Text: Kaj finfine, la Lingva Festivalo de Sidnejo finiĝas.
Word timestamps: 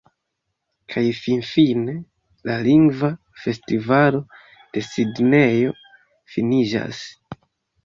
Kaj 0.93 1.01
finfine, 1.17 1.95
la 2.51 2.55
Lingva 2.69 3.11
Festivalo 3.43 4.23
de 4.73 4.85
Sidnejo 4.89 5.79
finiĝas. 6.35 7.07